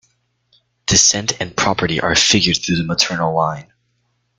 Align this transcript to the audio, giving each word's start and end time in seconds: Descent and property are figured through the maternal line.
Descent 0.87 1.33
and 1.39 1.55
property 1.55 2.01
are 2.01 2.15
figured 2.15 2.57
through 2.57 2.77
the 2.77 2.83
maternal 2.83 3.35
line. 3.35 3.71